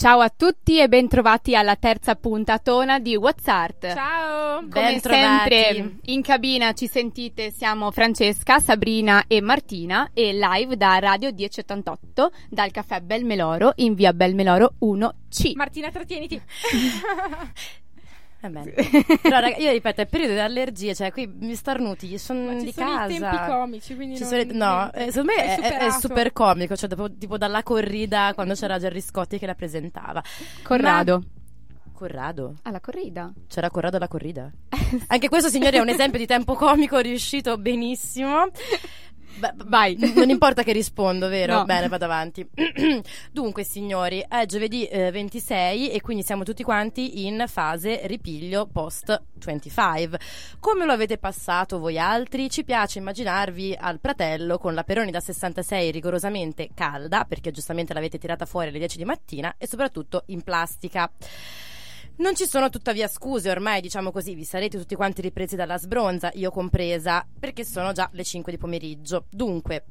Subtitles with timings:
[0.00, 3.84] Ciao a tutti e bentrovati alla terza puntatona di WhatsApp.
[3.92, 5.50] Ciao, Come bentrovati.
[5.50, 12.32] sempre in cabina ci sentite, siamo Francesca, Sabrina e Martina e live da Radio 1088
[12.48, 15.52] dal caffè Belmeloro in via Belmeloro 1C.
[15.54, 16.40] Martina, trattieniti.
[19.20, 22.66] Però raga, io ripeto, è periodo di allergie, cioè qui mi starnuti, sono Ma di
[22.66, 23.12] ci sono casa.
[23.14, 26.32] i tempi comici, quindi Ci non, sono i- no, eh, secondo me è, è- super
[26.32, 30.22] comico, cioè dopo- tipo dalla corrida quando c'era Gerry Scotti che la presentava.
[30.62, 31.18] Corrado.
[31.18, 31.38] Ma-
[31.92, 32.54] Corrado?
[32.62, 33.30] Alla corrida.
[33.46, 34.50] C'era Corrado alla corrida?
[35.08, 38.46] Anche questo, signori, è un esempio di tempo comico riuscito benissimo.
[39.38, 39.96] Beh, Vai.
[40.14, 41.58] Non importa che rispondo, vero?
[41.58, 41.64] No.
[41.64, 42.46] Bene, vado avanti.
[43.32, 49.22] Dunque, signori, è giovedì eh, 26 e quindi siamo tutti quanti in fase ripiglio post
[49.44, 50.18] 25.
[50.58, 52.50] Come lo avete passato voi altri?
[52.50, 58.18] Ci piace immaginarvi al pratello con la Peroni da 66 rigorosamente calda, perché giustamente l'avete
[58.18, 61.10] tirata fuori alle 10 di mattina e soprattutto in plastica.
[62.20, 66.30] Non ci sono tuttavia scuse, ormai diciamo così, vi sarete tutti quanti ripresi dalla sbronza,
[66.34, 69.24] io compresa, perché sono già le 5 di pomeriggio.
[69.30, 69.86] Dunque,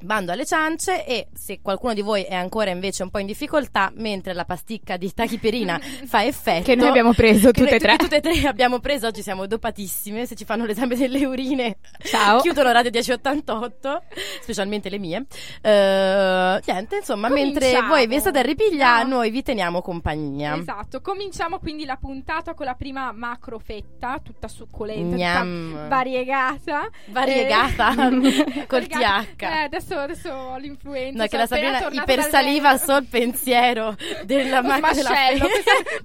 [0.00, 3.90] bando alle ciance e se qualcuno di voi è ancora invece un po' in difficoltà,
[3.96, 6.64] mentre la pasticca di tachipirina fa effetto...
[6.64, 7.96] Che noi abbiamo preso tutte e tre.
[8.06, 12.40] Tutte e tre abbiamo preso, oggi siamo dopatissime, se ci fanno l'esame delle urine Ciao.
[12.40, 14.02] chiudono Radio 1088,
[14.40, 15.26] specialmente le mie.
[15.60, 19.16] Eh, niente, insomma, mentre voi vi state a ripiglia, No.
[19.16, 20.56] noi vi teniamo compagnia.
[20.56, 25.70] Esatto, cominciamo quindi la puntata con la prima macro fetta, tutta succolenta, Gnam.
[25.70, 26.88] tutta variegata.
[27.06, 29.24] Variegata Eh, col variegata.
[29.36, 29.42] TH.
[29.42, 31.22] Eh, adesso, adesso ho l'influenza.
[31.22, 35.10] No, che la Sabrina ipersaliva dal- sul pensiero della Lo macchina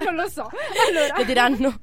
[0.06, 0.48] non lo so.
[0.88, 1.80] Allora, Che diranno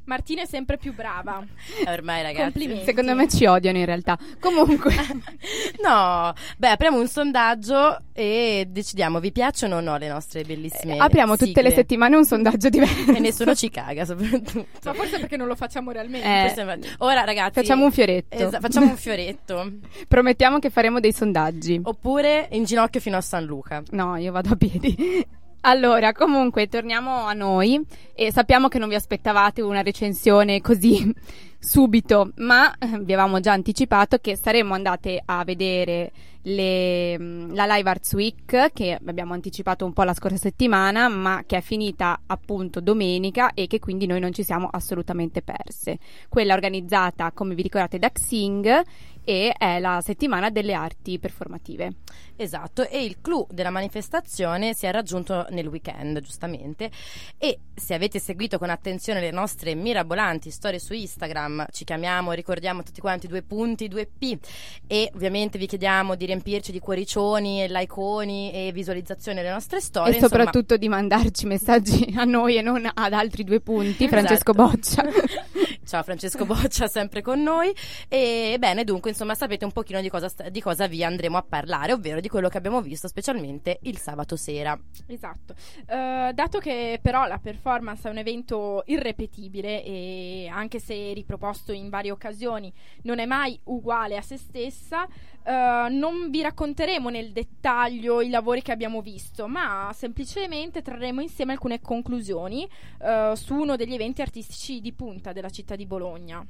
[0.06, 1.44] Martina è sempre più brava.
[1.86, 2.42] Ormai ragazzi.
[2.42, 2.84] Complimenti.
[2.84, 4.18] Secondo me ci odiano in realtà.
[4.40, 4.92] Comunque,
[5.82, 10.98] No, beh, apriamo un sondaggio e decidiamo vi piacciono o no le nostre bellissime Eh,
[10.98, 11.74] apriamo tutte le sigle?
[11.74, 13.12] settimane un sondaggio diverso.
[13.12, 14.66] e nessuno ci caga soprattutto.
[14.84, 16.26] Ma forse perché non lo facciamo realmente.
[16.26, 18.36] Eh, Ora ragazzi Facciamo un fioretto.
[18.36, 19.70] esa- facciamo un fioretto
[20.08, 21.80] Promettiamo che faremo dei sondaggi.
[21.82, 23.82] oppure in ginocchio fino a San Luca.
[23.90, 25.26] No, io vado a piedi.
[25.68, 27.84] Allora, comunque, torniamo a noi
[28.14, 31.12] e sappiamo che non vi aspettavate una recensione così
[31.58, 36.12] subito, ma eh, vi avevamo già anticipato che saremmo andate a vedere
[36.42, 41.42] le, mh, la Live Arts Week che abbiamo anticipato un po' la scorsa settimana, ma
[41.44, 45.98] che è finita appunto domenica e che quindi noi non ci siamo assolutamente perse.
[46.28, 48.84] Quella organizzata, come vi ricordate, da Xing
[49.26, 51.94] e è la settimana delle arti performative.
[52.36, 56.90] Esatto, e il clou della manifestazione si è raggiunto nel weekend, giustamente.
[57.38, 62.84] E se avete seguito con attenzione le nostre mirabolanti storie su Instagram, ci chiamiamo, ricordiamo
[62.84, 64.38] tutti quanti due punti, due P.
[64.86, 70.12] E ovviamente vi chiediamo di riempirci di cuoricioni, likeoni e visualizzazioni delle nostre storie.
[70.12, 70.36] e insomma.
[70.36, 74.04] soprattutto di mandarci messaggi a noi e non ad altri due punti.
[74.04, 74.08] Esatto.
[74.08, 75.04] Francesco Boccia.
[75.86, 77.72] Ciao Francesco Boccia, sempre con noi.
[78.08, 81.92] E bene, dunque, insomma, sapete un pochino di cosa, di cosa vi andremo a parlare,
[81.94, 84.78] ovvero di quello che abbiamo visto, specialmente il sabato sera.
[85.06, 85.54] Esatto.
[85.86, 91.88] Eh, dato che però la performance è un evento irrepetibile e anche se riproposto in
[91.88, 92.70] varie occasioni
[93.02, 95.06] non è mai uguale a se stessa,
[95.42, 101.52] eh, non vi racconteremo nel dettaglio i lavori che abbiamo visto, ma semplicemente trarremo insieme
[101.52, 102.68] alcune conclusioni
[103.00, 106.44] eh, su uno degli eventi artistici di punta della città di Bologna.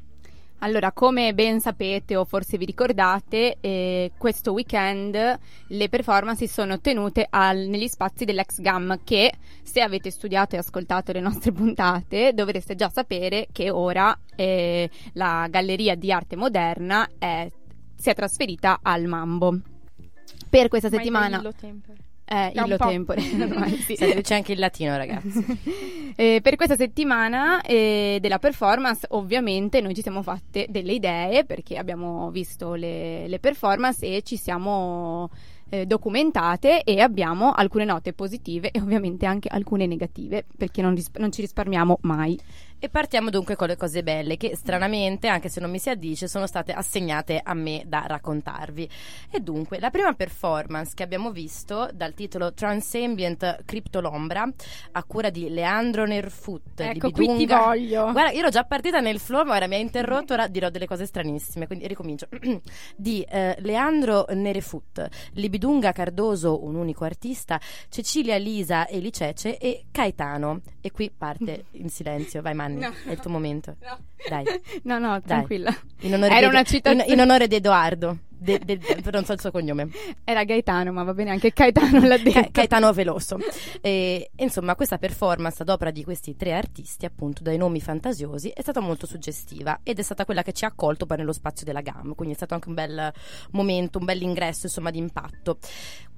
[0.61, 5.39] Allora, come ben sapete o forse vi ricordate, eh, questo weekend
[5.69, 9.33] le performance si sono tenute al- negli spazi dell'ex GAM che
[9.63, 15.47] se avete studiato e ascoltato le nostre puntate dovreste già sapere che ora eh, la
[15.51, 17.51] Galleria di Arte Moderna è-
[17.95, 19.61] si è trasferita al Mambo.
[20.49, 21.39] Per questa settimana...
[22.29, 22.89] Eh, un illo po'.
[22.89, 23.21] tempore.
[23.41, 23.95] ormai, sì.
[23.95, 25.45] Senti, C'è anche il latino, ragazzi.
[26.19, 31.77] Eh, per questa settimana eh, della performance, ovviamente, noi ci siamo fatte delle idee perché
[31.77, 35.29] abbiamo visto le, le performance e ci siamo
[35.69, 41.11] eh, documentate e abbiamo alcune note positive e ovviamente anche alcune negative perché non, ris-
[41.19, 42.39] non ci risparmiamo mai.
[42.79, 46.29] E partiamo dunque con le cose belle che stranamente, anche se non mi si addice,
[46.29, 48.89] sono state assegnate a me da raccontarvi.
[49.31, 54.47] E dunque, la prima performance che abbiamo visto dal titolo Transambient Cryptolombra
[54.93, 57.59] a cura di Leandro Nerfut Ecco, di qui ti Bidunga.
[57.65, 58.13] voglio.
[58.13, 60.87] Guarda, io ero già partita nel flow, ma ora mi ha interrotto, ora dirò delle
[60.87, 62.29] cose stranissime, quindi ricomincio.
[62.95, 67.59] di eh, Leandro Nerefut, Libidunga Cardoso, un unico artista,
[67.89, 70.61] Cecilia Lisa Elicece e Caetano.
[70.83, 72.93] E qui parte in silenzio, vai Manni, No.
[73.05, 73.77] è il tuo momento.
[73.83, 73.99] No.
[74.29, 74.45] Dai.
[74.83, 75.75] No, no, tranquilla.
[76.01, 77.13] In onore Era di, una in, citazione.
[77.13, 78.81] in onore di Edoardo, de- de-
[79.13, 79.89] non so il suo cognome.
[80.25, 82.41] Era Gaetano, ma va bene, anche Gaetano l'ha detto.
[82.41, 83.39] Ca- Caetano Veloso.
[83.81, 88.63] E, insomma, questa performance ad opera di questi tre artisti, appunto dai nomi fantasiosi, è
[88.63, 91.81] stata molto suggestiva ed è stata quella che ci ha accolto poi nello spazio della
[91.83, 93.13] GAM, quindi è stato anche un bel
[93.53, 95.59] momento, un bel ingresso, insomma, di impatto.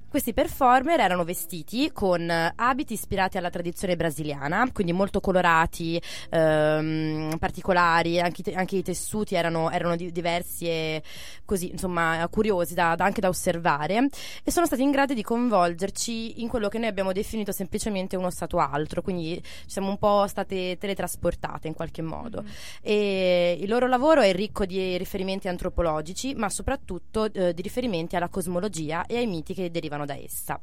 [0.09, 6.01] Questi performer erano vestiti con eh, abiti ispirati alla tradizione brasiliana, quindi molto colorati,
[6.31, 11.03] ehm, particolari, anche, te- anche i tessuti erano, erano di- diversi e
[11.45, 14.09] così, insomma, curiosi da- da- anche da osservare
[14.43, 18.31] e sono stati in grado di coinvolgerci in quello che noi abbiamo definito semplicemente uno
[18.31, 22.43] stato altro, quindi ci siamo un po' state teletrasportate in qualche modo.
[22.81, 28.29] E il loro lavoro è ricco di riferimenti antropologici, ma soprattutto eh, di riferimenti alla
[28.29, 30.61] cosmologia e ai miti che derivano da essa.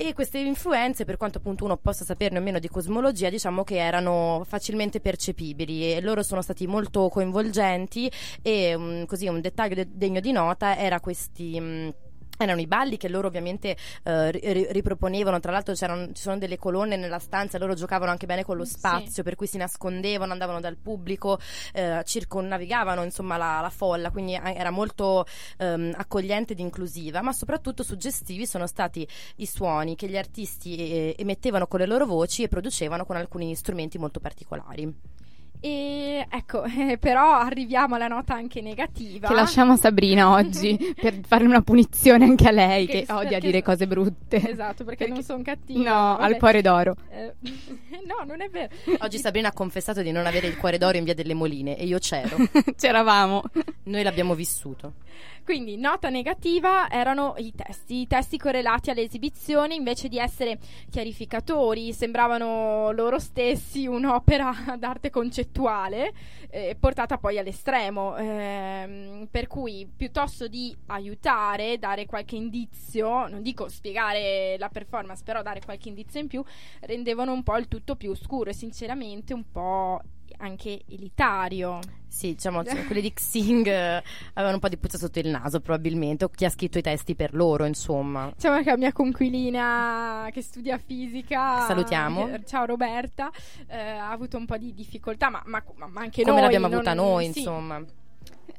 [0.00, 3.78] E queste influenze, per quanto appunto uno possa saperne o meno di cosmologia, diciamo che
[3.78, 8.08] erano facilmente percepibili e loro sono stati molto coinvolgenti
[8.40, 11.60] e mm, così un dettaglio de- degno di nota era questi...
[11.60, 11.88] mm,
[12.38, 16.38] erano i balli che loro ovviamente eh, ri- ri- riproponevano, tra l'altro c'erano, ci sono
[16.38, 18.74] delle colonne nella stanza, loro giocavano anche bene con lo Sì.
[18.74, 21.38] spazio, per cui si nascondevano, andavano dal pubblico,
[21.72, 25.26] eh, circonnavigavano insomma la, la folla, quindi era molto
[25.58, 29.06] ehm, accogliente ed inclusiva, ma soprattutto suggestivi sono stati
[29.36, 33.54] i suoni che gli artisti eh, emettevano con le loro voci e producevano con alcuni
[33.54, 35.26] strumenti molto particolari.
[35.60, 39.28] E ecco, eh, però arriviamo alla nota anche negativa.
[39.28, 43.38] Che lasciamo a Sabrina oggi per fare una punizione anche a lei che, Che- odia
[43.38, 44.36] dire cose brutte.
[44.50, 45.78] Esatto, perché, non sono cattiva.
[45.78, 46.22] No, vabbè.
[46.22, 46.96] al cuore d'oro.
[47.10, 47.34] Eh,
[48.06, 48.68] no, non è vero.
[49.00, 51.84] Oggi Sabrina ha confessato di non avere il cuore d'oro in via delle Moline e
[51.84, 52.36] io c'ero,
[52.76, 53.42] C'eravamo.
[53.84, 54.94] noi l'abbiamo vissuto.
[55.44, 58.02] Quindi, nota negativa erano i testi.
[58.02, 60.58] I testi correlati alle esibizioni, invece di essere
[60.90, 66.12] chiarificatori, sembravano loro stessi un'opera d'arte concettuale
[66.50, 68.16] eh, portata poi all'estremo.
[68.16, 75.42] ehm, per cui, piuttosto di aiutare, dare qualche indizio, non dico spiegare la performance, però
[75.42, 76.42] dare qualche indizio in più,
[76.80, 80.00] rendevano un po' il tutto più oscuro e sinceramente un po'
[80.38, 81.78] anche elitario.
[82.08, 84.02] Sì, diciamo, cioè, quelli di Xing eh,
[84.32, 87.14] avevano un po' di puzza sotto il naso probabilmente, o chi ha scritto i testi
[87.14, 88.30] per loro, insomma.
[88.34, 92.28] Diciamo che la mia conquilina che studia fisica, Salutiamo.
[92.28, 93.30] eh, ciao Roberta,
[93.68, 96.42] eh, ha avuto un po' di difficoltà, ma, ma- ma anche Come noi.
[96.42, 97.38] l'abbiamo non- avuta noi, sì.
[97.40, 97.84] insomma.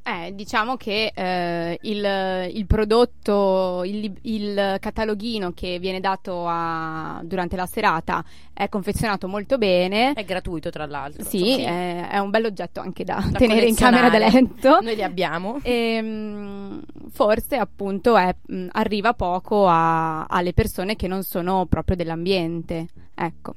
[0.02, 7.54] Eh, diciamo che eh, il, il prodotto, il, il cataloghino che viene dato a- durante
[7.56, 10.12] la serata è confezionato molto bene.
[10.14, 11.24] È gratuito, tra l'altro.
[11.24, 11.68] Sì, insomma.
[11.68, 14.80] è, è un bell'oggetto anche da, Da tenere in camera da letto.
[14.80, 15.58] Noi li abbiamo.
[15.62, 16.78] E, mm,
[17.10, 22.88] forse appunto è- mm, arriva poco a- alle persone che non sono proprio dell'ambiente.
[23.14, 23.54] Ecco.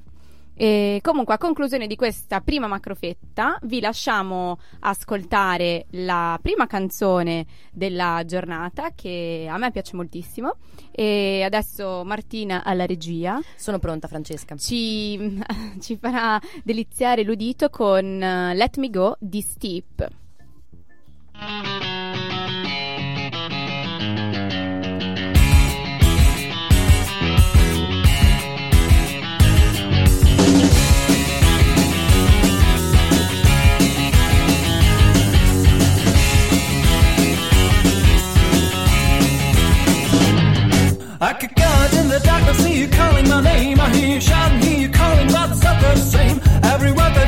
[0.55, 8.23] E comunque, a conclusione di questa prima macrofetta, vi lasciamo ascoltare la prima canzone della
[8.25, 10.57] giornata che a me piace moltissimo.
[10.91, 14.55] E adesso Martina alla regia Sono pronta, Francesca.
[14.55, 15.41] ci,
[15.81, 20.07] ci farà deliziare l'udito con eh, Let Me Go di Steep.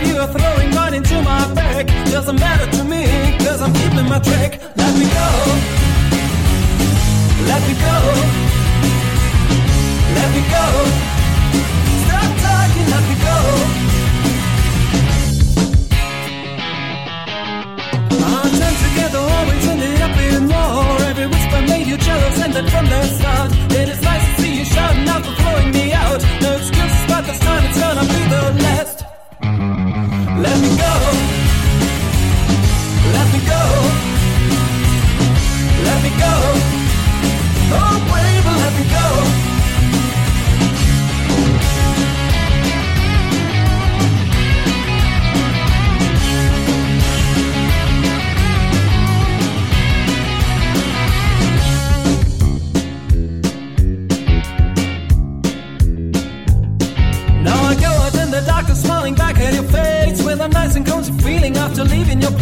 [0.05, 3.05] Every word that you are throwing right into my back doesn't matter to me,
[3.39, 4.59] cause I'm keeping my track.
[4.75, 5.29] Let me go.
[7.49, 7.97] Let me go.
[10.15, 10.65] Let me go.
[12.05, 13.37] Stop talking, let me go.
[18.25, 21.01] Our time together always ended up in war.
[21.09, 24.59] Every whisper made you jealous, and then from the start, it is nice to see
[24.59, 26.21] you shouting out for throwing me out.
[26.41, 29.04] No excuses, but this time it's gonna be the last.
[30.37, 30.93] Let me go.
[33.13, 33.61] Let me go.
[35.85, 36.33] Let me go.
[37.77, 39.54] Oh, baby, let me go.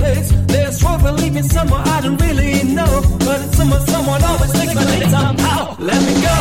[0.04, 0.32] Place.
[0.48, 3.02] There's trouble, leave me somewhere I don't really know.
[3.20, 5.76] But it's somewhere someone always takes my place somehow.
[5.80, 6.38] Let me go.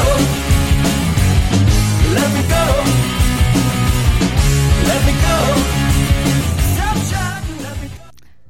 [2.18, 2.64] Let me go.
[4.90, 5.36] Let me go.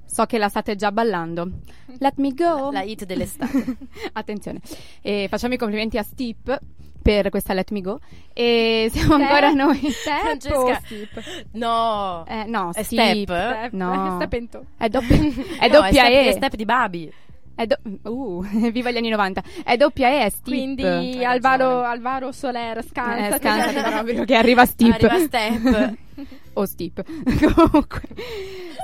[0.07, 1.51] So che la state già ballando.
[1.99, 2.71] Let me go.
[2.71, 3.77] La hit dell'estate.
[4.13, 4.61] Attenzione.
[5.01, 6.61] E facciamo i complimenti a Steep
[7.03, 7.99] per questa Let Me Go.
[8.33, 9.79] E siamo ancora noi.
[9.91, 10.15] Step
[10.55, 10.81] o Francesca.
[10.85, 11.23] skip?
[11.53, 12.25] No.
[12.27, 12.83] Eh, no, È.
[12.83, 13.71] Step?
[13.73, 14.15] No.
[14.17, 14.63] Step and toe.
[14.79, 16.29] È doppia, è No, doppia step, E.
[16.29, 17.13] è step di Babi.
[17.55, 17.79] È do-
[18.11, 18.43] uh,
[18.73, 19.43] viva gli anni 90.
[19.65, 20.45] È doppia E, è Steep.
[20.47, 21.83] Quindi Alvaro.
[21.83, 23.35] Alvaro Soler, scansa.
[23.37, 24.95] Eh, scansati proprio che arriva Steep.
[24.95, 25.95] Arriva Step.
[26.55, 27.03] O Steep.
[27.55, 28.03] Comunque,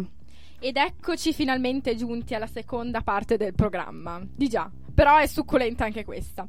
[0.60, 4.20] Ed eccoci finalmente giunti alla seconda parte del programma.
[4.34, 4.68] Di già,
[4.98, 6.44] però è succulenta anche questa.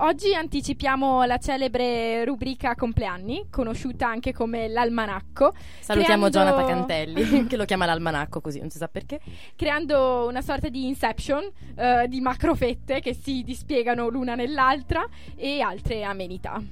[0.00, 7.56] Oggi anticipiamo la celebre rubrica compleanni, conosciuta anche come l'almanacco, Salutiamo Creando- Jonathan Cantelli, che
[7.56, 9.20] lo chiama l'almanacco così, non si sa perché.
[9.56, 16.02] creando una sorta di inception eh, di macrofette che si dispiegano l'una nell'altra e altre
[16.02, 16.62] amenità.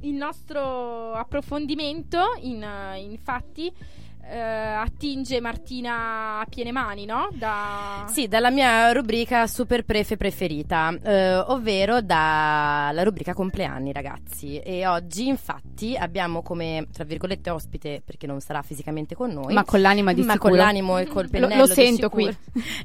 [0.00, 3.72] Il nostro approfondimento, in, eh, infatti,
[4.30, 7.28] eh, attinge Martina a piene mani, no?
[7.32, 8.06] Da...
[8.08, 14.58] Sì, dalla mia rubrica super prefe preferita, eh, ovvero dalla rubrica compleanni, ragazzi.
[14.58, 19.52] E oggi, infatti, abbiamo come, tra virgolette, ospite, perché non sarà fisicamente con noi.
[19.52, 20.50] Ma con l'anima di ma sicuro.
[20.50, 22.34] con l'animo e col Lo- pennello lo di sento sicuro.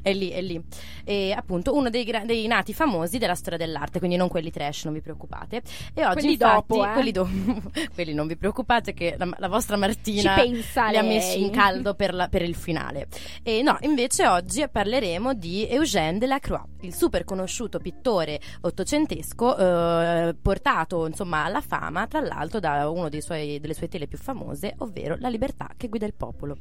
[0.02, 0.62] è lì, è lì.
[1.04, 4.84] E appunto uno dei, gra- dei nati famosi della storia dell'arte, quindi non quelli trash,
[4.84, 5.62] non vi preoccupate.
[5.94, 6.92] E oggi Quelli infatti, dopo, eh.
[6.92, 7.28] quelli, do-
[7.94, 11.08] quelli non vi preoccupate che la, la vostra Ci Martina pensa li ha lei.
[11.30, 13.08] Messi in caldo per, la- per il finale.
[13.42, 21.06] E no, invece oggi parleremo di Eugène Delacroix, il super conosciuto pittore ottocentesco eh, portato
[21.06, 23.22] insomma alla fama, tra l'altro da una delle
[23.74, 26.56] sue tele più famose, ovvero La libertà che guida il popolo.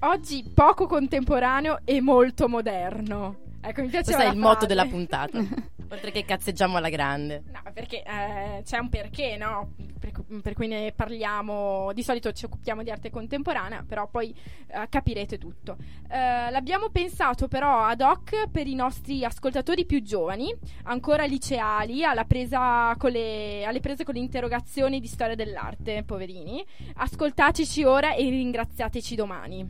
[0.00, 3.44] Oggi poco contemporaneo e molto moderno.
[3.68, 5.38] Ecco, mi piace Questo è il motto della puntata.
[5.90, 7.42] Oltre che cazzeggiamo alla grande.
[7.52, 9.72] No, perché eh, c'è un perché, no?
[9.98, 11.92] Per, per cui ne parliamo.
[11.92, 14.32] Di solito ci occupiamo di arte contemporanea, però poi
[14.68, 15.76] eh, capirete tutto.
[16.08, 20.54] Eh, l'abbiamo pensato però ad hoc per i nostri ascoltatori più giovani,
[20.84, 26.64] ancora liceali, alla presa con le, alle prese con le interrogazioni di storia dell'arte, poverini.
[26.94, 29.68] Ascoltateci ora e ringraziateci domani.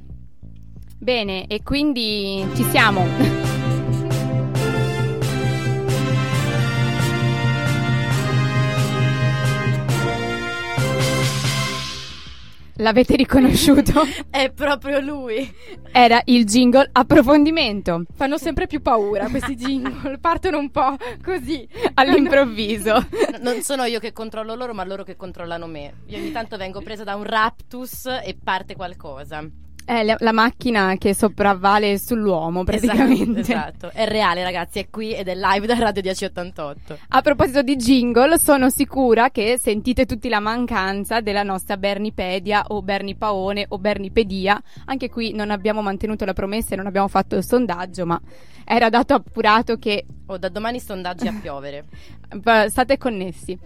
[0.99, 3.56] Bene, e quindi ci siamo.
[12.77, 14.03] L'avete riconosciuto?
[14.29, 15.51] È proprio lui.
[15.93, 21.67] Era il jingle approfondimento Fanno sempre più paura questi jingle, partono un po' così.
[21.95, 23.07] all'improvviso.
[23.41, 25.93] Non sono io che controllo loro, ma loro che controllano me.
[26.07, 29.49] Io ogni tanto vengo presa da un raptus e parte qualcosa.
[29.87, 33.39] È la, la macchina che sopravvale sull'uomo praticamente.
[33.39, 33.91] Esatto, esatto.
[33.93, 36.99] È reale, ragazzi, è qui ed è live da Radio 1088.
[37.11, 42.83] A proposito di jingle, sono sicura che sentite tutti la mancanza della nostra Bernipedia o
[42.83, 44.61] Bernipaone o Bernipedia.
[44.87, 48.21] Anche qui non abbiamo mantenuto la promessa e non abbiamo fatto il sondaggio, ma
[48.65, 51.85] era dato appurato che Oh, da domani sondaggi a piovere.
[52.67, 53.57] state connessi.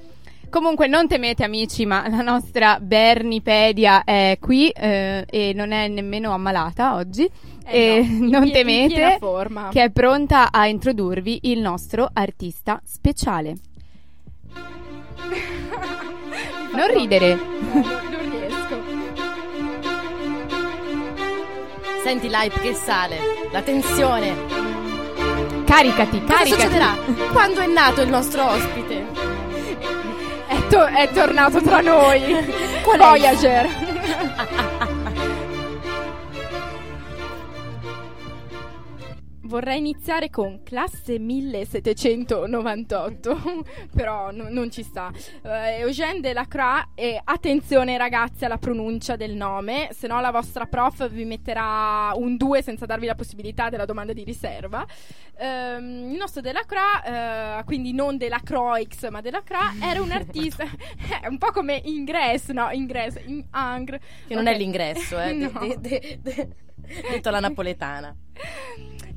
[0.51, 6.33] Comunque non temete amici, ma la nostra Bernipedia è qui eh, e non è nemmeno
[6.33, 7.29] ammalata oggi.
[7.65, 9.19] Eh e no, non pie- temete
[9.71, 13.57] che è pronta a introdurvi il nostro artista speciale.
[16.73, 17.35] Non ridere.
[17.35, 18.81] Non, non riesco.
[22.05, 23.17] Senti l'hype che sale,
[23.51, 24.35] la tensione.
[25.65, 26.49] Caricati, Cosa caricati.
[26.51, 26.95] succederà?
[27.33, 29.10] Quando è nato il nostro ospite?
[30.71, 32.21] È, to- è tornato tra noi.
[32.97, 33.90] Voyager.
[39.51, 43.41] Vorrei iniziare con classe 1798,
[43.95, 45.11] però no- non ci sta.
[45.43, 51.09] Eh, Eugène Delacroix e attenzione ragazzi alla pronuncia del nome, se no la vostra prof
[51.11, 54.87] vi metterà un 2 senza darvi la possibilità della domanda di riserva.
[55.37, 60.65] Ehm, il nostro Delacroix, eh, quindi non Delacroix ma Delacroix, era un artista,
[61.21, 62.71] è un po' come Ingres, no?
[62.71, 64.01] Ingres, in Angre.
[64.29, 64.53] Che non Ok.
[64.53, 65.51] è l'ingresso, eh, No.
[65.59, 66.49] de- de- de-
[67.11, 68.15] detto alla napoletana.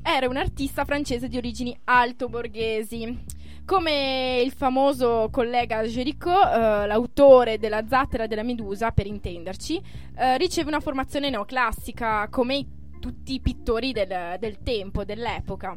[0.02, 3.42] Era un artista francese di origini alto-borghesi.
[3.64, 9.80] Come il famoso collega Géricault, eh, l'autore della Zattera della Medusa, per intenderci,
[10.16, 12.66] eh, riceve una formazione neoclassica, come
[13.00, 15.74] tutti i pittori del, del tempo, dell'epoca.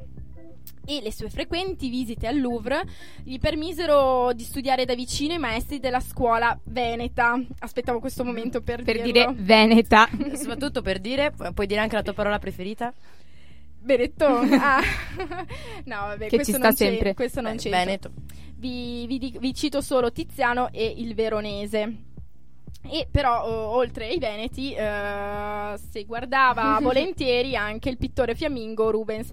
[0.90, 2.82] E le sue frequenti visite al Louvre
[3.22, 7.38] gli permisero di studiare da vicino i maestri della scuola veneta.
[7.60, 9.12] Aspettavo questo momento per, Per dirlo.
[9.12, 10.08] dire Veneta.
[10.34, 12.94] Soprattutto per dire, pu- puoi dire anche la tua parola preferita?
[13.80, 14.50] Benetton.
[14.60, 14.82] Ah.
[15.86, 17.14] no, vabbè, Che questo ci non sta c'è- sempre.
[17.14, 17.70] Questo non c'è.
[17.70, 18.12] Veneto.
[18.56, 21.96] Vi, vi vi cito solo Tiziano e il Veronese.
[22.90, 29.30] E però, o- oltre ai Veneti, eh, si guardava volentieri anche il pittore fiammingo Rubens,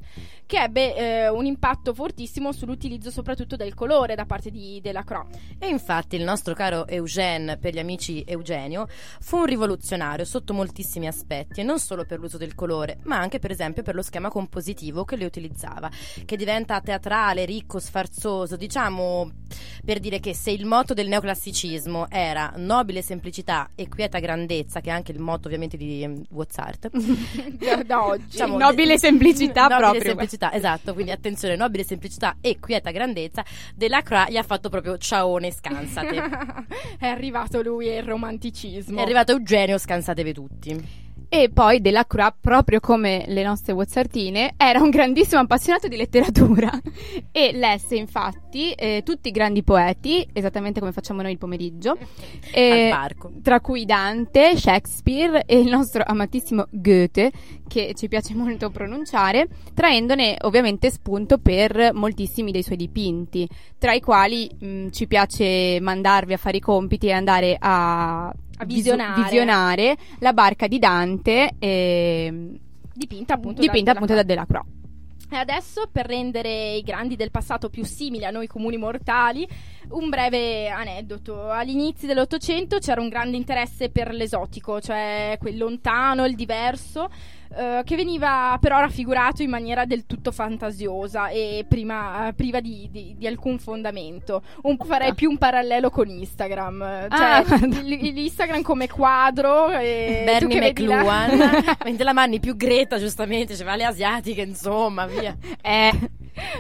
[0.54, 5.26] che ebbe eh, un impatto fortissimo sull'utilizzo soprattutto del colore da parte di Delacroix.
[5.58, 8.86] E infatti il nostro caro Eugène, per gli amici Eugenio,
[9.18, 13.40] fu un rivoluzionario sotto moltissimi aspetti, e non solo per l'uso del colore, ma anche
[13.40, 15.90] per esempio per lo schema compositivo che lui utilizzava,
[16.24, 19.32] che diventa teatrale, ricco, sfarzoso, diciamo
[19.84, 24.88] per dire che se il motto del neoclassicismo era nobile semplicità e quieta grandezza, che
[24.88, 26.90] è anche il motto ovviamente di Wazzart,
[27.54, 28.24] Da, da oggi.
[28.30, 30.02] Diciamo, Nobile semplicità nobile proprio.
[30.02, 35.50] semplicità, esatto, quindi attenzione, nobile semplicità e quieta grandezza, Delacroix gli ha fatto proprio ciaone,
[35.50, 36.22] scansate.
[36.98, 38.98] È arrivato lui e il romanticismo.
[38.98, 41.02] È arrivato Eugenio, scansatevi tutti.
[41.28, 46.70] E poi Delacroix, proprio come le nostre Wazzartine, era un grandissimo appassionato di letteratura
[47.32, 51.96] e lesse infatti eh, tutti i grandi poeti, esattamente come facciamo noi il pomeriggio,
[52.52, 53.32] e- parco.
[53.42, 57.32] tra cui Dante, Shakespeare e il nostro amatissimo Goethe,
[57.66, 64.00] che ci piace molto pronunciare, traendone ovviamente spunto per moltissimi dei suoi dipinti, tra i
[64.00, 68.32] quali mh, ci piace mandarvi a fare i compiti e andare a,
[68.66, 69.22] visionare.
[69.22, 72.58] visionare la barca di Dante, ehm,
[72.96, 74.64] Dipinta appunto dipinta da appunto da Delacroix.
[75.30, 79.44] E adesso, per rendere i grandi del passato più simili a noi comuni mortali,
[79.88, 81.50] un breve aneddoto.
[81.50, 87.10] Agli inizi dell'Ottocento c'era un grande interesse per l'esotico, cioè quel lontano, il diverso,
[87.56, 92.88] eh, che veniva però raffigurato in maniera del tutto fantasiosa e prima- eh, priva di,
[92.90, 94.42] di- di alcun fondamento.
[94.62, 99.70] Un- farei più un parallelo con Instagram, eh, cioè Ah, l'Instagram come quadro.
[99.70, 105.06] E Bernie che la- McLuhan, mentre la Manni più Greta giustamente, diceva le asiatiche, insomma,
[105.06, 105.36] via.
[105.62, 105.92] Eh,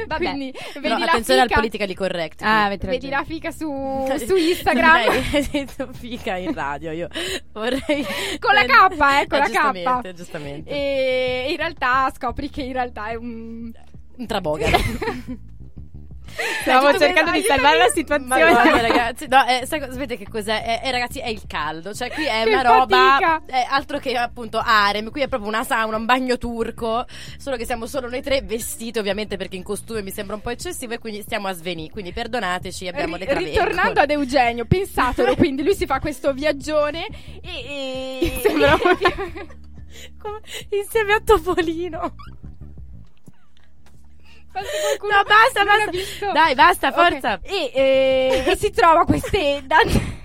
[0.06, 0.24] vabbè.
[0.24, 2.42] Quindi vedi No, la attenzione al fica- politically correct.
[2.42, 3.66] Ah, Vedi la fica su,
[4.26, 7.08] su Instagram Hai detto fica in radio, io
[7.52, 8.04] vorrei...
[8.38, 10.12] con la K, eh, con la giustamente, K.
[10.14, 10.70] giustamente.
[10.84, 13.70] E in realtà scopri che in realtà è un.
[14.16, 14.66] Un traboga.
[16.62, 18.50] Stavo cercando di salvare la Ma situazione.
[18.50, 20.80] guarda, ragazzi, no, eh, sapete che cos'è?
[20.82, 23.42] Eh, eh, ragazzi, è il caldo, cioè qui è Che una roba, fatica.
[23.46, 27.04] è altro che appunto harem, qui è proprio una sauna, un bagno turco,
[27.38, 30.50] solo che siamo solo noi tre vestiti ovviamente perché in costume mi sembra un po'
[30.50, 33.50] eccessivo e quindi stiamo a svenire, quindi perdonateci, abbiamo le Ri- cravette.
[33.50, 37.06] ritornando ad Eugenio, pensatelo, quindi lui si fa questo viaggione
[37.42, 38.20] e.
[38.20, 38.40] e...
[38.42, 38.76] Sembra-
[40.18, 42.14] Come- insieme a Topolino.
[44.54, 46.32] No, basta, basta.
[46.32, 47.40] Dai, basta, forza.
[47.42, 49.88] E, e- e si trova queste dan-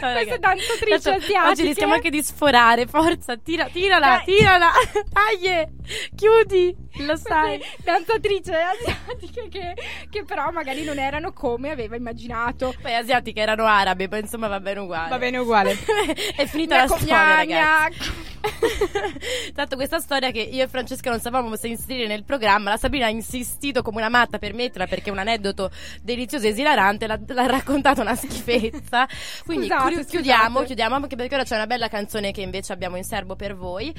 [0.00, 0.38] No, ragazzi.
[0.40, 1.38] danzatrici Tanto asiatiche.
[1.48, 4.34] Oggi rischiamo anche di sforare, forza, tira, tirala, Dai.
[4.36, 4.70] tirala.
[5.10, 5.66] Dai,
[6.14, 7.58] chiudi, lo sai.
[7.58, 9.74] queste danzatrici asiatiche che,
[10.10, 12.74] che però magari non erano come aveva immaginato.
[12.82, 15.08] Poi asiatiche erano arabe, poi insomma va bene uguale.
[15.08, 15.76] Va bene uguale.
[16.36, 17.98] È finita Gna- la storia, gna- ragazzi.
[17.98, 18.34] gna-
[19.54, 23.06] Tanto questa storia che io e Francesca non sapevamo se inserire nel programma, la Sabrina
[23.06, 25.70] ha insistito come una matta per metterla perché è un aneddoto
[26.02, 29.08] delizioso e esilarante, l'ha, l'ha raccontata una schifezza.
[29.44, 30.66] Quindi Scusate, chiu- chiudiamo, scusate.
[30.66, 33.94] chiudiamo anche perché ora c'è una bella canzone che invece abbiamo in serbo per voi.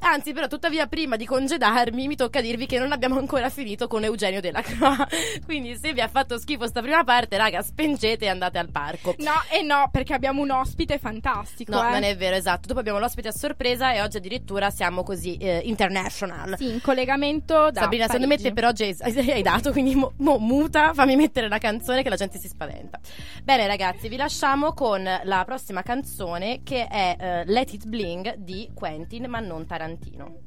[0.00, 4.02] Anzi, però, tuttavia, prima di congedarmi, mi tocca dirvi che non abbiamo ancora finito con
[4.02, 5.06] Eugenio Della Croix.
[5.44, 9.14] Quindi, se vi ha fatto schifo sta prima parte, raga, spengete e andate al parco.
[9.18, 11.72] No, e no, perché abbiamo un ospite fantastico.
[11.72, 11.90] No, eh.
[11.90, 12.66] non è vero, esatto.
[12.66, 16.56] Dopo abbiamo l'ospite a sorpresa e oggi addirittura siamo così eh, international.
[16.56, 18.54] Sì, in collegamento da Sabrina, secondo me Parigi.
[18.54, 22.08] te per oggi hai, hai dato, quindi mo, mo muta, fammi mettere la canzone che
[22.08, 22.98] la gente si spaventa.
[23.42, 28.68] Bene ragazzi, vi lasciamo con la prossima canzone che è eh, Let It Bling di
[28.74, 30.38] Quentin, ma non Tarantino.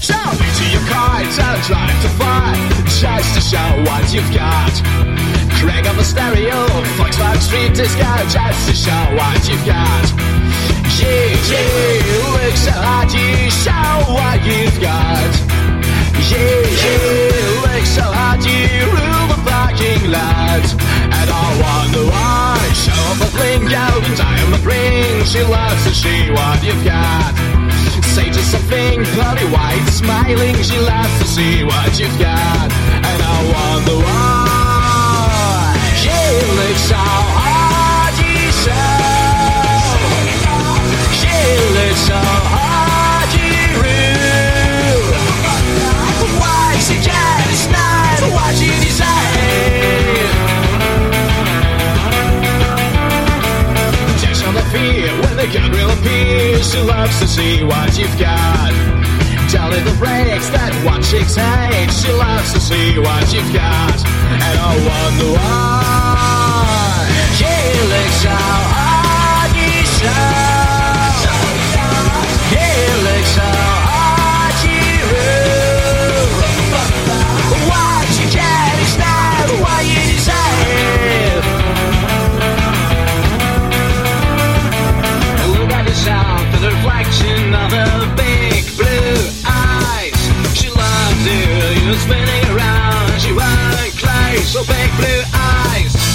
[0.00, 0.32] Ciao!
[1.10, 4.72] fight and drive to fight just to show what you've got.
[5.60, 10.06] Crank up the stereo, Volkswagen Street Disco, just to show what you've got.
[10.96, 15.30] Yeah, yeah, so hard, you show what you've got.
[16.30, 19.09] Yeah, yeah, so hard, you
[19.80, 20.66] parking lot.
[21.18, 25.26] And I wonder why, show up a blingo and die on the brink.
[25.26, 27.32] She loves to see what you've got.
[28.14, 30.56] Say just something bloody white, smiling.
[30.62, 32.68] She loves to see what you've got.
[33.08, 34.50] And I wonder why.
[36.04, 36.20] You
[36.56, 37.39] look so
[55.40, 56.62] the gun will appear.
[56.62, 58.72] She loves to see what you've got.
[59.48, 61.90] Tell her the breaks that one chick's hate.
[61.90, 63.96] She loves to see what you've got.
[64.32, 67.08] And I wonder why.
[67.40, 67.48] You
[67.88, 69.56] look so hard,
[88.16, 90.20] big blue eyes.
[90.54, 93.20] She loves you, you're spinning around.
[93.20, 93.32] She
[94.66, 96.09] big blue eyes.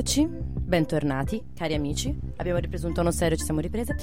[0.00, 3.94] Eccoci, bentornati cari amici, abbiamo ripreso un tono serio, ci siamo riprese.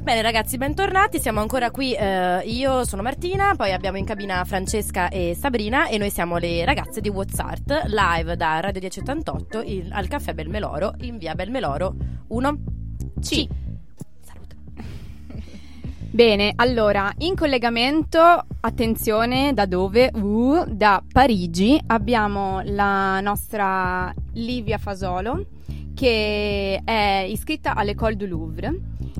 [0.00, 5.10] Bene ragazzi, bentornati, siamo ancora qui, eh, io sono Martina, poi abbiamo in cabina Francesca
[5.10, 10.08] e Sabrina e noi siamo le ragazze di WhatsApp, live da Radio 1088 il- al
[10.08, 11.94] caffè Belmeloro in via Belmeloro
[12.28, 13.46] 1C.
[13.46, 13.63] Salute.
[16.14, 18.20] Bene, allora, in collegamento,
[18.60, 20.12] attenzione, da dove?
[20.14, 25.44] Uh, da Parigi abbiamo la nostra Livia Fasolo
[25.92, 28.68] che è iscritta all'École du Louvre.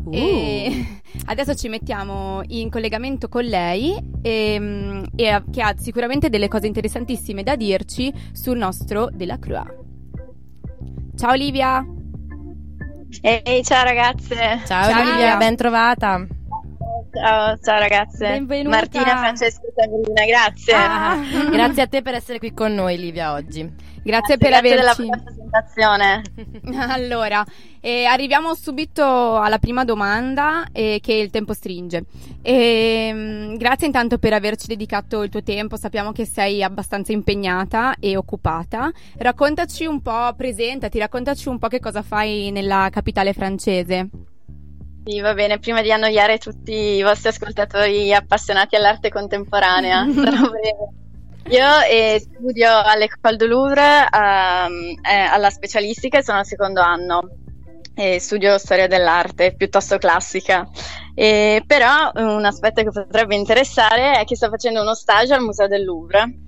[0.05, 0.11] Uh.
[0.13, 6.47] E adesso ci mettiamo in collegamento con lei e, mm, e che ha sicuramente delle
[6.47, 9.67] cose interessantissime da dirci sul nostro Della Croix.
[11.17, 11.85] Ciao Livia!
[13.21, 14.37] Ehi, ciao ragazze.
[14.65, 15.37] Ciao, Ciao, Livia, Livia.
[15.39, 16.27] ben trovata.
[17.15, 18.27] Ciao, ciao ragazze.
[18.27, 18.77] Benvenuta.
[18.77, 20.75] Martina, Francesca e Sabrina, grazie.
[20.75, 21.17] Ah.
[21.49, 23.93] Grazie a te per essere qui con noi Livia oggi.
[24.03, 25.07] Grazie per Grazie della averci...
[25.07, 26.23] vostra presentazione.
[26.93, 27.45] Allora,
[27.81, 32.05] eh, arriviamo subito alla prima domanda eh, che il tempo stringe.
[32.43, 38.17] Ehm, grazie intanto per averci dedicato il tuo tempo, sappiamo che sei abbastanza impegnata e
[38.17, 38.91] occupata.
[39.19, 44.09] Raccontaci un po', presentati, raccontaci un po' che cosa fai nella capitale francese.
[45.05, 51.03] Sì, va bene, prima di annoiare tutti i vostri ascoltatori appassionati all'arte contemporanea, sarò breve.
[51.49, 57.21] Io eh, studio all'École du Louvre ehm, eh, alla specialistica e sono al secondo anno.
[57.95, 60.67] E studio storia dell'arte piuttosto classica.
[61.15, 65.69] E però un aspetto che potrebbe interessare è che sto facendo uno stage al Museo
[65.69, 66.39] del Louvre.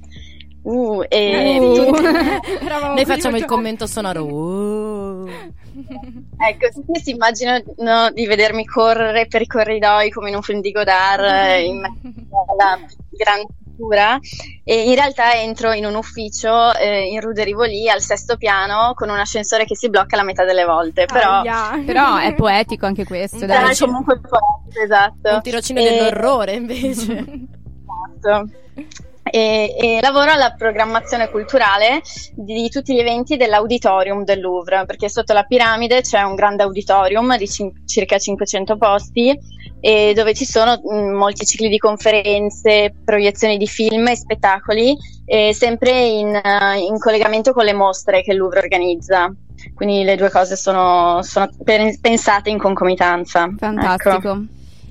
[0.63, 1.91] Uh, e Uh.
[2.95, 4.25] Noi facciamo il commento sonoro.
[4.25, 5.29] Uh.
[6.39, 10.71] Ecco, tutti si immaginano di vedermi correre per i corridoi come in un film di
[10.71, 12.79] Godard, eh, in alla
[13.11, 14.19] grande cultura,
[14.65, 18.93] e in realtà entro in un ufficio eh, in Rue de Rivoli al sesto piano
[18.95, 21.43] con un ascensore che si blocca la metà delle volte, però.
[21.85, 23.73] Però è poetico anche questo, dai.
[23.73, 25.35] è comunque poetico, esatto.
[25.35, 27.25] Un tirocinio E- dell'orrore invece.
[28.19, 28.51] Esatto.
[29.29, 32.01] E, e lavoro alla programmazione culturale
[32.35, 37.37] di tutti gli eventi dell'auditorium del Louvre, perché sotto la piramide c'è un grande auditorium
[37.37, 39.37] di cin- circa 500 posti
[39.81, 45.53] e dove ci sono mh, molti cicli di conferenze, proiezioni di film e spettacoli, e
[45.53, 49.33] sempre in, eh, in collegamento con le mostre che il Louvre organizza.
[49.75, 53.53] Quindi le due cose sono, sono pe- pensate in concomitanza.
[53.59, 54.17] Fantastico.
[54.17, 54.45] Ecco.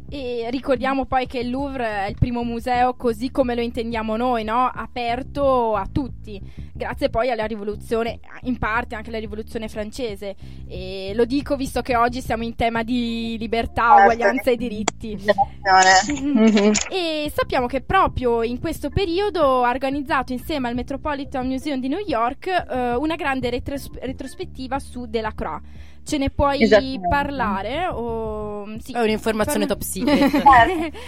[0.08, 4.44] E ricordiamo poi che il Louvre è il primo museo così come lo intendiamo noi,
[4.44, 4.68] no?
[4.68, 6.40] Aperto a tutti,
[6.74, 10.36] grazie poi alla rivoluzione, in parte anche alla rivoluzione francese.
[10.68, 14.02] E lo dico visto che oggi siamo in tema di libertà, Certo.
[14.14, 15.18] uguaglianza e diritti.
[15.66, 16.72] Mhm.
[16.92, 22.04] E sappiamo che proprio in questo periodo ha organizzato insieme al Metropolitan Museum di New
[22.06, 25.62] York eh, una grande retros- retrospettiva su Delacroix.
[26.06, 26.68] Ce ne puoi
[27.10, 27.88] parlare?
[27.88, 28.66] O...
[28.84, 28.94] Sì.
[28.94, 30.34] È un'informazione Parla- top secret.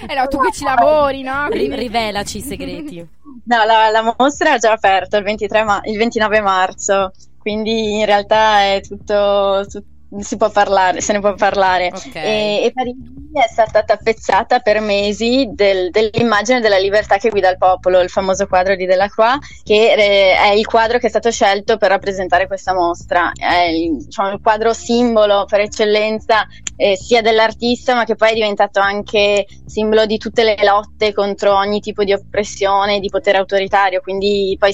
[0.10, 1.46] eh no, tu che ci lavori, no?
[1.50, 3.08] Quindi- rivelaci i segreti.
[3.48, 8.06] No, la, la mostra è già aperta il, 23 ma- il 29 marzo, quindi in
[8.06, 9.86] realtà è tutto, tut-
[10.20, 11.92] si può parlare, se ne può parlare.
[11.94, 12.16] Ok.
[12.16, 17.58] E, e Parigi è stata tappezzata per mesi del- dell'immagine della libertà che guida il
[17.58, 21.78] popolo, il famoso quadro di Delacroix, che eh, è il quadro che è stato scelto
[21.78, 23.32] per rappresentare questa mostra.
[23.34, 28.34] È il, diciamo, il quadro simbolo per eccellenza eh, sia dell'artista, ma che poi è
[28.34, 34.02] diventato anche simbolo di tutte le lotte contro ogni tipo di oppressione, di potere autoritario.
[34.02, 34.74] Quindi poi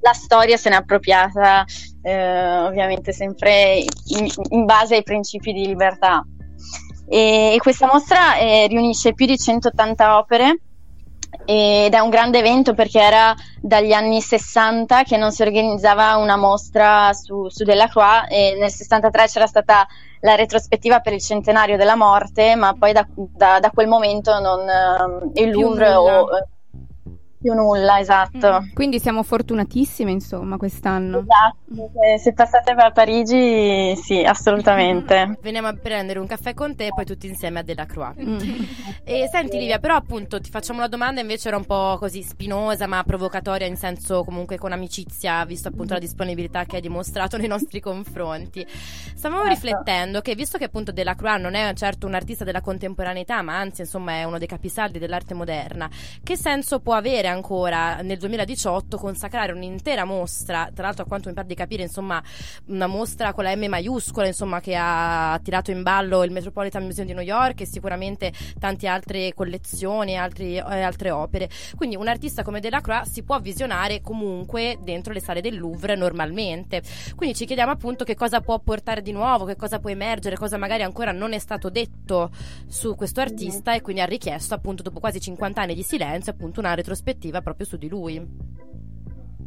[0.00, 1.64] la storia se n'è appropriata,
[2.02, 6.24] eh, ovviamente sempre in, in base ai principi di libertà.
[7.08, 10.60] E, e questa mostra eh, riunisce più di 180 opere
[11.44, 16.36] ed è un grande evento perché era dagli anni 60 che non si organizzava una
[16.36, 19.86] mostra su, su Delacroix e nel 63 c'era stata
[20.20, 24.68] la retrospettiva per il centenario della morte, ma poi da, da- da quel momento non,
[24.68, 26.46] ehm, il Louvre o, eh,
[27.40, 28.66] più nulla, esatto.
[28.74, 31.20] Quindi siamo fortunatissime, insomma, quest'anno.
[31.20, 35.38] Esatto, se, se passate per Parigi, sì, assolutamente.
[35.40, 38.22] Veniamo a prendere un caffè con te e poi tutti insieme a Delacroix.
[38.22, 38.38] Mm.
[39.04, 42.86] E senti Livia, però appunto ti facciamo la domanda invece era un po' così spinosa
[42.86, 47.48] ma provocatoria in senso comunque con amicizia, visto appunto la disponibilità che hai dimostrato nei
[47.48, 48.66] nostri confronti.
[48.68, 49.54] Stavamo Certo.
[49.54, 53.82] riflettendo che visto che appunto Delacroix non è certo un artista della contemporaneità, ma anzi
[53.82, 55.88] insomma è uno dei capisaldi dell'arte moderna,
[56.22, 61.34] che senso può avere ancora nel 2018 consacrare un'intera mostra, tra l'altro a quanto mi
[61.34, 62.22] pare di capire insomma
[62.66, 67.06] una mostra con la M maiuscola insomma che ha tirato in ballo il Metropolitan Museum
[67.06, 71.48] di New York e sicuramente tante altre collezioni altri- e altre opere.
[71.76, 76.82] Quindi un artista come Delacroix si può visionare comunque dentro le sale del Louvre normalmente.
[77.14, 80.56] Quindi ci chiediamo appunto che cosa può portare di nuovo, che cosa può emergere, cosa
[80.56, 82.30] magari ancora non è stato detto
[82.66, 86.60] su questo artista e quindi ha richiesto appunto dopo quasi 50 anni di silenzio appunto
[86.60, 88.48] una retrospettiva proprio su di lui.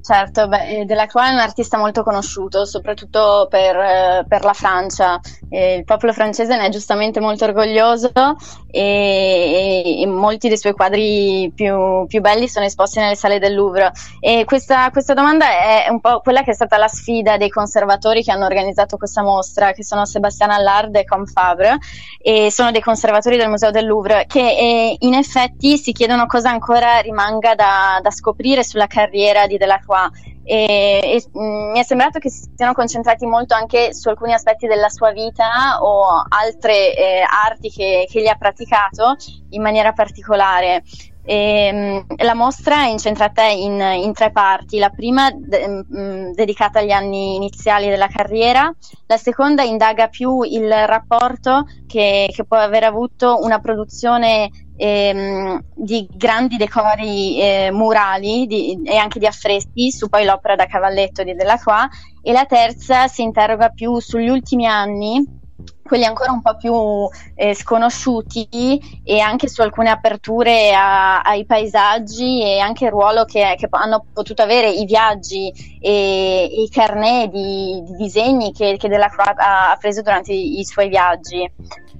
[0.03, 5.17] Certo, beh, eh, Delacroix è un artista molto conosciuto, soprattutto per, eh, per la Francia.
[5.47, 8.11] Eh, il popolo francese ne è giustamente molto orgoglioso
[8.75, 13.91] e, e- molti dei suoi quadri più, più belli sono esposti nelle sale del Louvre.
[14.19, 18.23] E questa, questa domanda è un po' quella che è stata la sfida dei conservatori
[18.23, 21.77] che hanno organizzato questa mostra, che sono Sébastien Allard e Com Fabre,
[22.19, 26.49] e sono dei conservatori del Museo del Louvre, che eh, in effetti si chiedono cosa
[26.49, 30.31] ancora rimanga da, da scoprire sulla carriera di Delacroix.
[30.45, 34.67] E, e, mh, mi è sembrato che si siano concentrati molto anche su alcuni aspetti
[34.67, 39.15] della sua vita o altre eh, arti che, che egli ha praticato
[39.49, 40.83] in maniera particolare.
[41.25, 46.79] E, mh, la mostra è incentrata in, in tre parti, la prima de- mh, dedicata
[46.79, 48.69] agli anni iniziali della carriera,
[49.07, 56.07] la seconda indaga più il rapporto che, che può aver avuto una produzione ehm, di
[56.11, 61.33] grandi decori eh, murali di- e anche di affreschi su poi l'opera da cavalletto di
[61.33, 61.87] Delacroix.
[62.21, 65.41] E la terza si interroga più sugli ultimi anni
[65.83, 66.73] quelli ancora un po' più
[67.35, 73.55] eh, sconosciuti e anche su alcune aperture a- ai paesaggi e anche il ruolo che,
[73.57, 79.33] che hanno potuto avere i viaggi e, i carnet di, di disegni che, che Delacroix
[79.37, 81.51] ha, ha preso durante i, i suoi viaggi.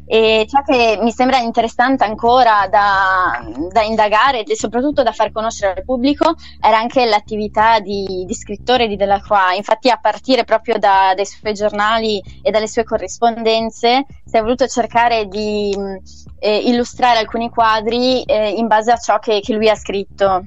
[0.05, 3.41] E ciò che mi sembra interessante ancora da,
[3.71, 8.87] da indagare e soprattutto da far conoscere al pubblico era anche l'attività di, di scrittore
[8.87, 9.55] di Delacroix.
[9.55, 14.67] Infatti, a partire proprio da- dai suoi giornali e dalle sue corrispondenze, si è voluto
[14.67, 15.97] cercare di mh,
[16.39, 20.43] eh, illustrare alcuni quadri eh, in base a ciò che, che lui ha scritto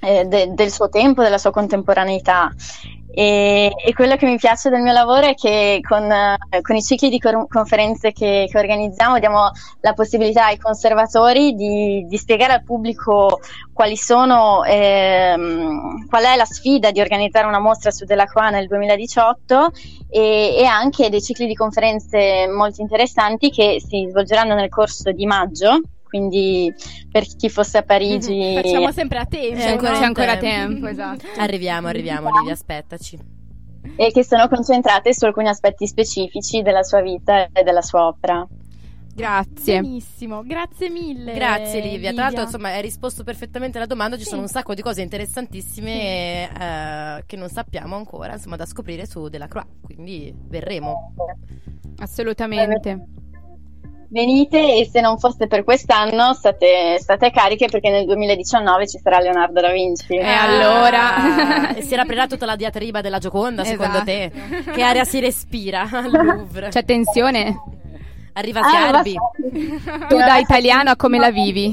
[0.00, 2.52] eh, de- del suo tempo, della sua contemporaneità.
[3.16, 6.82] E, e quello che mi piace del mio lavoro è che con, eh, con i
[6.82, 9.50] cicli di cor- conferenze che, che organizziamo diamo
[9.82, 13.38] la possibilità ai conservatori di, di spiegare al pubblico
[13.72, 19.70] quali sono, ehm, qual è la sfida di organizzare una mostra su Delacroix nel 2018
[20.10, 25.24] e, e anche dei cicli di conferenze molto interessanti che si svolgeranno nel corso di
[25.24, 25.80] maggio.
[26.14, 26.72] Quindi
[27.10, 29.56] per chi fosse a Parigi Facciamo sempre a tempo.
[29.56, 29.98] C'è ancora no?
[29.98, 30.72] C'è ancora tempo.
[30.72, 31.26] tempo, esatto.
[31.38, 33.18] Arriviamo, arriviamo Livia, aspettaci.
[33.96, 38.46] e che sono concentrate su alcuni aspetti specifici della sua vita e della sua opera.
[39.12, 39.80] Grazie.
[39.80, 41.34] Benissimo, grazie mille.
[41.34, 42.12] Grazie Livia.
[42.12, 44.16] Tra l'altro, insomma, hai risposto perfettamente alla domanda.
[44.16, 49.04] Ci sono un sacco di cose interessantissime eh, che non sappiamo ancora, insomma, da scoprire
[49.04, 49.66] su Delacroix.
[49.82, 51.12] Quindi verremo.
[51.98, 53.22] Assolutamente.
[54.14, 59.18] Venite e se non fosse per quest'anno state, state cariche perché nel 2019 ci sarà
[59.18, 60.14] Leonardo da Vinci.
[60.14, 61.16] E allora?
[61.16, 64.04] Ah, e si riaprirà tutta la diatriba della Gioconda, secondo Esatto.
[64.04, 64.32] te?
[64.72, 66.68] Che aria si respira al Louvre?
[66.68, 67.54] C'è tensione?
[68.34, 69.14] Arriva Ah, Sgarbi.
[70.08, 71.72] Tu da italiana come la vivi?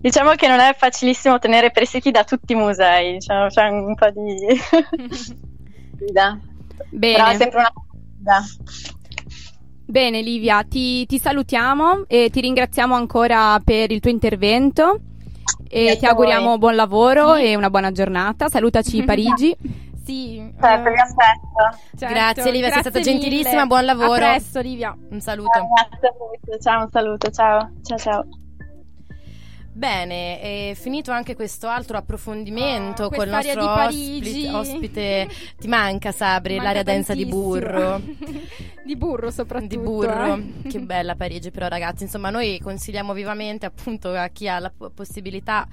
[0.00, 4.10] Diciamo che non è facilissimo ottenere prestiti da tutti i musei, diciamo, c'è un po'
[4.10, 4.36] di
[5.14, 6.38] sfida.
[6.38, 8.98] Però è Bene, sempre una sfida.
[9.90, 15.00] Bene Livia, ti, ti salutiamo e ti ringraziamo ancora per il tuo intervento
[15.68, 16.58] e Grazie ti auguriamo voi.
[16.58, 18.48] buon lavoro e una buona giornata.
[18.48, 19.56] Salutaci Parigi.
[20.02, 21.78] Sì, Certo, vi aspetto.
[21.96, 22.14] certo.
[22.14, 23.66] Grazie, Livia, sei stata gentilissima, mille.
[23.66, 24.24] buon lavoro.
[24.24, 24.96] A presto Livia.
[25.10, 25.50] Un saluto.
[25.50, 28.24] Grazie a tutti, ciao, un saluto, ciao, ciao, ciao.
[29.72, 35.28] Bene, è finito anche questo altro approfondimento Oh, col quest'aria nostro ospite, ospite.
[35.58, 38.00] Ti manca Sabri, Manca l'aria densa di burro.
[38.84, 39.76] di burro soprattutto.
[39.76, 40.68] Di burro, eh.
[40.68, 45.66] che bella Parigi però ragazzi, insomma noi consigliamo vivamente appunto a chi ha la possibilità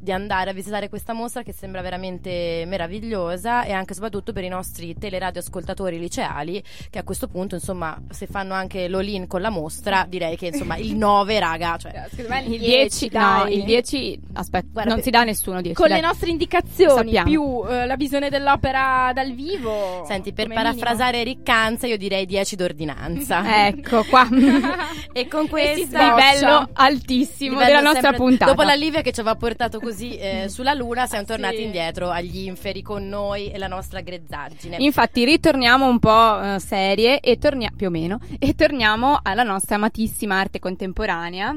[0.00, 4.44] di andare a visitare questa mostra che sembra veramente meravigliosa e anche e soprattutto per
[4.44, 9.50] i nostri teleradioascoltatori liceali che a questo punto insomma se fanno anche l'all-in con la
[9.50, 12.06] mostra direi che insomma il 9 raga, cioè
[12.46, 15.74] Il 10, no, il 10, aspetta, Guarda, non si dà a nessuno 10.
[15.76, 16.00] Con dai.
[16.00, 17.28] le nostre indicazioni Sappiamo.
[17.28, 20.04] più eh, la visione dell'opera dal vivo.
[20.06, 23.42] Senti, per parafrasare Riccanza, io direi 10 d'ordinanza.
[23.70, 24.26] Ecco qua.
[25.12, 26.14] e con E sboccia.
[26.14, 28.50] Livello altissimo livello della nostra sempre- puntata.
[28.52, 31.30] Dopo la Livia che ci aveva portato così eh, sulla luna, siamo Sì.
[31.30, 34.76] tornati indietro agli inferi con noi e la nostra grezzaggine.
[34.78, 39.76] Infatti ritorniamo un po' eh, serie e torniamo più o meno e torniamo alla nostra
[39.76, 41.56] amatissima arte contemporanea.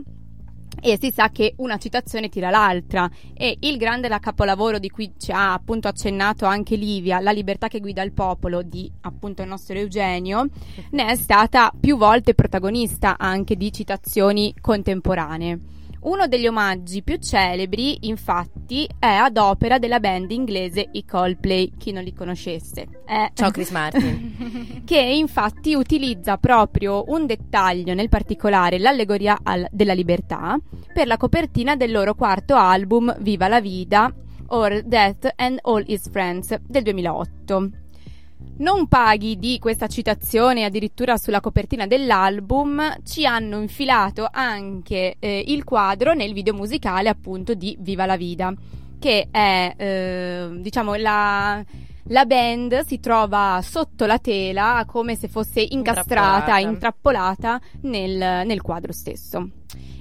[0.85, 5.13] E si sa che una citazione tira l'altra e il grande la capolavoro di cui
[5.17, 9.47] ci ha appunto accennato anche Livia, La libertà che guida il popolo di appunto il
[9.47, 10.47] nostro Eugenio,
[10.89, 15.59] ne è stata più volte protagonista anche di citazioni contemporanee.
[16.03, 21.91] Uno degli omaggi più celebri, infatti, è ad opera della band inglese i Coldplay, chi
[21.93, 22.87] non li conoscesse.
[23.05, 24.81] È- Ciao Chris Martin.
[24.85, 30.57] che infatti utilizza proprio un dettaglio, nel particolare l'allegoria al- della libertà,
[30.93, 34.13] per la copertina del loro quarto album Viva la Vida
[34.47, 37.69] or Death and All His Friends del 2008.
[38.56, 45.63] Non paghi di questa citazione addirittura sulla copertina dell'album, ci hanno infilato anche eh, il
[45.63, 48.53] quadro nel video musicale appunto di Viva la Vida,
[48.99, 51.63] che è eh, diciamo la,
[52.08, 56.60] la band si trova sotto la tela come se fosse incastrata, Intrappolata.
[56.60, 59.49] intrappolata nel, nel quadro stesso.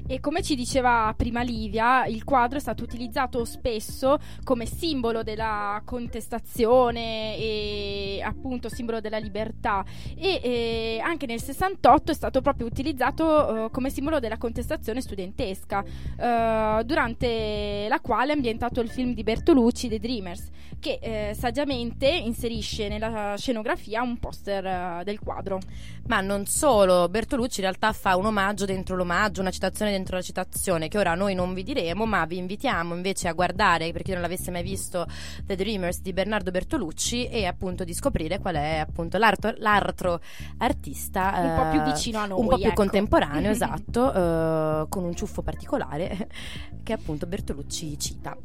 [0.07, 5.81] E come ci diceva prima Livia, il quadro è stato utilizzato spesso come simbolo della
[5.85, 9.85] contestazione e appunto simbolo della libertà
[10.17, 15.83] e eh, anche nel 68 è stato proprio utilizzato eh, come simbolo della contestazione studentesca,
[15.83, 22.09] eh, durante la quale è ambientato il film di Bertolucci, The Dreamers, che eh, saggiamente
[22.09, 25.61] inserisce nella scenografia un poster eh, del quadro.
[26.09, 30.23] Ma non solo, Bertolucci in realtà fa un omaggio dentro l'omaggio, una citazione dentro la
[30.23, 34.11] citazione, che ora noi non vi diremo, ma vi invitiamo invece a guardare, per chi
[34.11, 35.07] non l'avesse mai visto,
[35.45, 40.21] The Dreamers di Bernardo Bertolucci e appunto di scoprire qual è appunto l'altro, l'altro
[40.59, 42.75] artista Un po' più eh, vicino a noi, un po' più ecco.
[42.75, 46.29] contemporaneo, esatto, eh, con un ciuffo particolare
[46.83, 48.37] che appunto Bertolucci cita.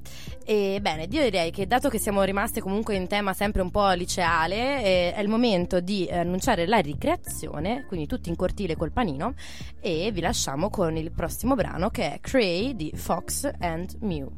[0.46, 3.90] E bene, io direi che dato che siamo rimaste comunque in tema sempre un po'
[3.92, 9.34] liceale, eh, è il momento di annunciare la ricreazione, quindi tutti in cortile col panino,
[9.82, 14.32] e vi lasciamo con il prossimo brano che è Cray di Fox and Mew.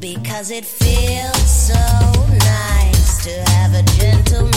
[0.00, 1.74] Because it feels so
[2.30, 4.55] nice to have a gentleman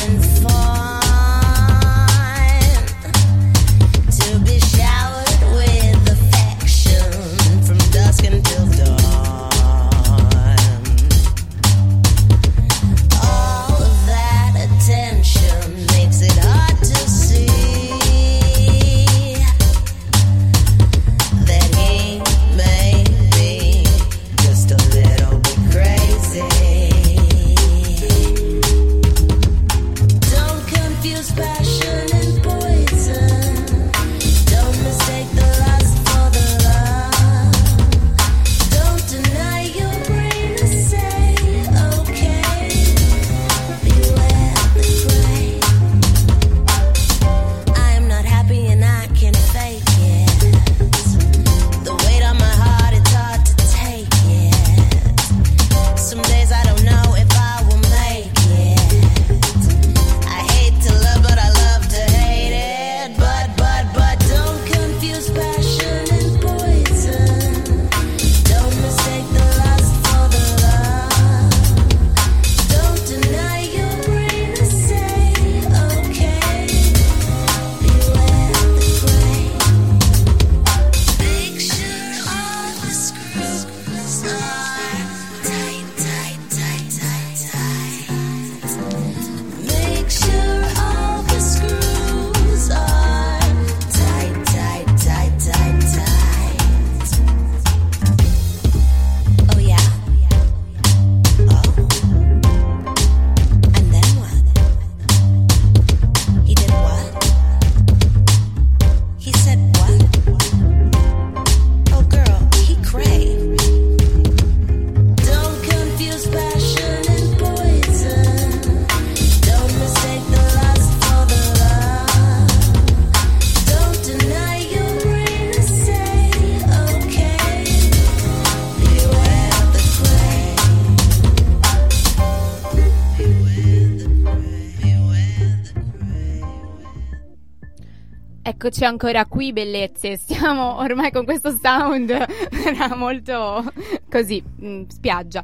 [138.61, 140.17] Eccoci ancora qui, bellezze.
[140.17, 142.09] Stiamo ormai con questo sound
[142.51, 143.63] era molto
[144.09, 145.41] così, mm, spiaggia.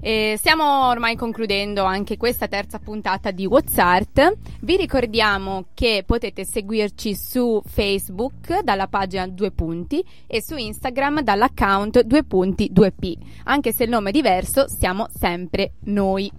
[0.00, 4.16] E stiamo ormai concludendo anche questa terza puntata di WhatsApp.
[4.60, 12.02] Vi ricordiamo che potete seguirci su Facebook dalla pagina Due Punti e su Instagram dall'account
[12.02, 13.16] Due Punti 2P.
[13.42, 16.30] Anche se il nome è diverso, siamo sempre noi.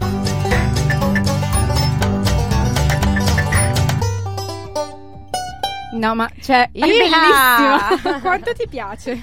[0.00, 0.77] なに?
[5.92, 7.88] No, ma cioè, è Iha!
[7.88, 8.20] bellissima.
[8.20, 9.18] Quanto ti piace?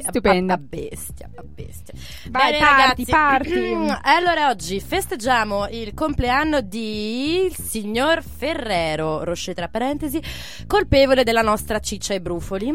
[0.00, 0.54] Stupenda.
[0.54, 1.92] A, a bestia, a bestia.
[2.30, 3.10] Vai, Bene, parti, ragazzi.
[3.10, 3.98] parti.
[4.02, 10.20] Allora, oggi festeggiamo il compleanno di il signor Ferrero, Roche tra parentesi,
[10.66, 12.74] colpevole della nostra ciccia e brufoli.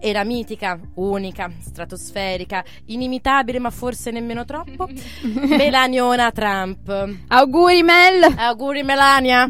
[0.00, 4.88] Era mitica, unica, stratosferica, inimitabile, ma forse nemmeno troppo.
[5.22, 6.88] Melaniona Trump.
[7.28, 8.34] Auguri Mel.
[8.36, 9.48] Auguri Melania!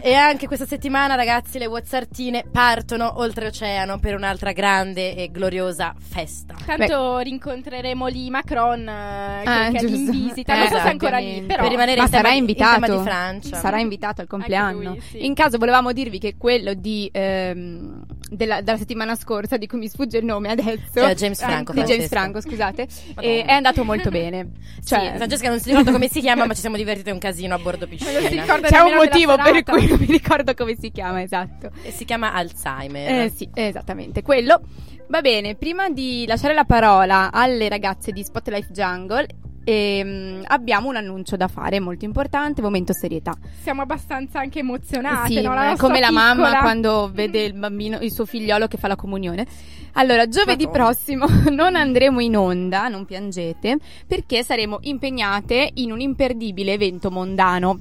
[0.00, 6.56] e anche questa settimana, ragazzi, le Whatsartine partono oltreoceano per un'altra grande e gloriosa festa.
[6.66, 10.54] Tanto rincontreremo lì Macron eh, che, Ah, che è lì in visita.
[10.54, 12.34] Eh, non so se è ancora lì, però Per rimanere Ma in tema sarà di-
[12.34, 12.80] in invitato.
[12.80, 13.56] tema di Francia.
[13.56, 14.90] Sarà invitato al compleanno.
[14.90, 15.24] lui, sì.
[15.24, 19.88] In caso volevamo dirvi che quello di ehm, della, della settimana scorsa, di cui mi
[19.88, 22.08] sfugge il nome adesso, Cioè, James eh, Franco, di James.
[22.08, 22.86] Franco, scusate,
[23.20, 24.50] e è andato molto bene.
[24.84, 27.54] Cioè, Sì, Francesca non si ricorda come si chiama, ma ci siamo divertiti un casino
[27.54, 28.20] a bordo piscina.
[28.20, 31.70] Non si ricorda c'è un motivo per cui non mi ricordo come si chiama, esatto.
[31.82, 33.24] E si chiama Alzheimer.
[33.24, 34.60] Eh sì, esattamente, quello.
[35.08, 39.26] Va bene, prima di lasciare la parola alle ragazze di Spotlight Jungle,
[39.68, 43.36] ehm, abbiamo un annuncio da fare molto importante, momento serietà.
[43.62, 45.34] siamo abbastanza anche emozionate.
[45.34, 45.52] Sì, no?
[45.52, 48.96] La come la piccola- mamma quando vede il bambino, il suo figliolo che fa la
[48.96, 49.46] comunione.
[49.92, 50.84] Allora, giovedì Madonna.
[50.84, 57.80] prossimo non andremo in onda, non piangete, perché saremo impegnate in un imperdibile evento mondano.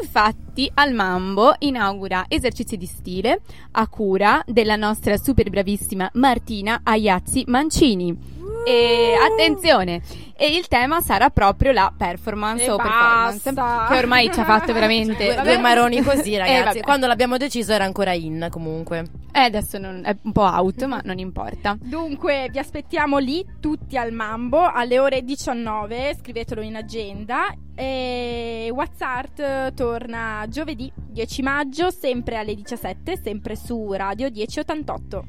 [0.00, 7.44] Infatti, al Mambo inaugura esercizi di stile a cura della nostra super bravissima Martina Aiazzi
[7.46, 8.37] Mancini.
[8.68, 10.02] E attenzione,
[10.36, 13.86] e il tema sarà proprio la performance E o performance, basta.
[13.92, 16.80] che ormai ci ha fatto veramente Due, due maroni così, Eh, ragazzi.
[16.82, 19.04] Quando l'abbiamo deciso era ancora in, comunque.
[19.32, 21.76] Eh, adesso non- è un po' out, ma non importa.
[21.80, 26.14] Dunque, vi aspettiamo lì tutti al Mambo alle ore 19.
[26.18, 27.52] Scrivetelo in agenda.
[27.74, 35.24] E WhatsApp eh, torna giovedì 10 maggio, sempre alle 17, sempre su Radio 1088.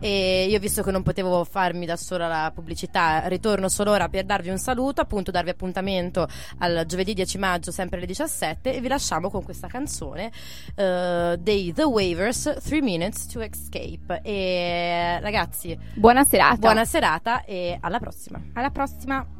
[0.00, 4.24] E io, visto che non potevo farmi da sola la pubblicità, ritorno solo ora per
[4.24, 6.26] darvi un saluto, appunto darvi appuntamento
[6.58, 10.30] al giovedì 10 maggio, sempre alle 17, e vi lasciamo con questa canzone
[10.74, 14.20] eh, dei The Waivers, 3 Minutes to Escape.
[14.22, 16.56] E ragazzi, Buona serata.
[16.56, 18.40] buona serata e alla prossima.
[18.54, 19.37] Alla prossima!